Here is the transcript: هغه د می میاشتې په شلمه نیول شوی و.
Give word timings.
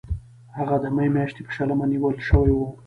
هغه 0.57 0.75
د 0.83 0.85
می 0.95 1.07
میاشتې 1.15 1.41
په 1.45 1.51
شلمه 1.55 1.85
نیول 1.91 2.15
شوی 2.27 2.51
و. 2.53 2.59